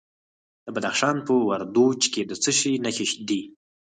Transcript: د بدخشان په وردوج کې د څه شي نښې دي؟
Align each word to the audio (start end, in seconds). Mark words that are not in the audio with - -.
د 0.65 0.67
بدخشان 0.75 1.17
په 1.27 1.33
وردوج 1.49 1.99
کې 2.13 2.21
د 2.29 2.31
څه 2.43 2.51
شي 2.59 2.73
نښې 2.85 3.05
دي؟ 3.27 3.41